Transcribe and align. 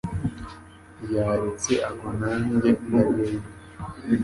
Yaretse 1.13 1.71
agwa 1.89 2.11
nanjye 2.19 2.69
ndagenda 2.85 3.49